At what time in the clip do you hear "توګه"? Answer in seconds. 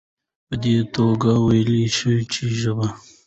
0.95-1.31